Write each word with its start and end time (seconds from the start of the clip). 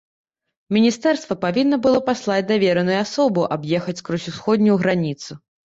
Міністэрства 0.77 1.37
павінна 1.43 1.79
было 1.85 1.99
паслаць 2.09 2.41
давераную 2.55 2.99
асобу 3.05 3.41
аб'ехаць 3.59 3.99
скрозь 4.05 4.29
усходнюю 4.35 4.75
граніцу. 4.87 5.43